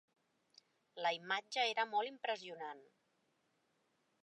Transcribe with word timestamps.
La 1.05 1.11
imatge 1.17 1.67
era 1.73 1.85
molt 1.91 2.11
impressionant. 2.13 2.83